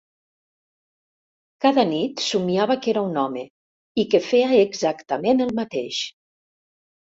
Cada 1.65 1.83
nit 1.89 2.23
somiava 2.29 2.79
que 2.87 2.91
era 2.95 3.05
un 3.11 3.21
home 3.25 3.45
i 4.05 4.09
que 4.15 4.23
feia 4.31 4.59
exactament 4.65 5.47
el 5.49 5.55
mateix. 5.63 6.03